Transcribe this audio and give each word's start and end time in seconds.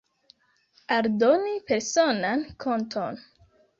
Aldoni 0.95 1.53
personan 1.67 2.45
konton. 2.65 3.21